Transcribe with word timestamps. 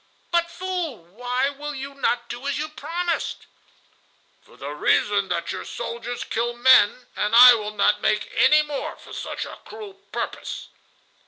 "But, 0.31 0.49
fool, 0.49 1.03
why 1.05 1.49
will 1.51 1.75
you 1.75 1.93
not 1.93 2.27
do 2.27 2.47
as 2.47 2.57
you 2.57 2.69
promised?" 2.69 3.45
"For 4.41 4.57
the 4.57 4.71
reason 4.71 5.29
that 5.29 5.51
your 5.51 5.63
soldiers 5.63 6.23
kill 6.23 6.53
men, 6.55 7.05
and 7.15 7.35
I 7.35 7.53
will 7.53 7.75
not 7.75 8.01
make 8.01 8.31
any 8.35 8.63
more 8.63 8.95
for 8.95 9.13
such 9.13 9.45
a 9.45 9.59
cruel 9.63 9.93
purpose." 10.11 10.69